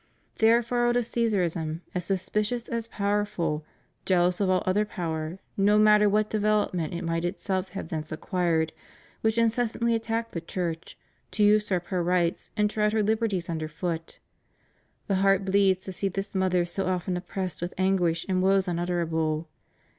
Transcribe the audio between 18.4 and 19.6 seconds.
woes unutterable.